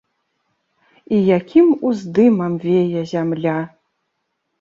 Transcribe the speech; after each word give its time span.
І 1.17 1.19
якім 1.37 1.67
уздымам 1.89 2.55
вее 2.63 3.03
зямля! 3.13 3.59